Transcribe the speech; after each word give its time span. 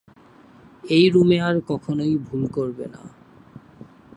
এই 0.89 1.05
রুমে 1.09 1.37
আর 1.41 1.55
কখনোই 1.67 2.13
ভুল 2.17 2.43
করবে 2.47 2.85
না। 2.87 3.01